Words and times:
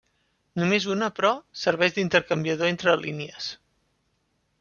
Només 0.59 0.85
una 0.93 1.09
però, 1.19 1.29
serveix 1.63 1.93
d'intercanviador 1.97 2.71
entre 2.71 2.97
línies. 3.03 3.51